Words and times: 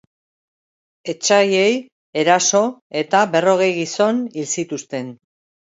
Etsaiei 1.13 1.75
eraso 2.23 2.63
eta 3.05 3.23
berrogei 3.37 3.71
gizon 3.79 4.25
hil 4.35 4.51
zituzten. 4.59 5.17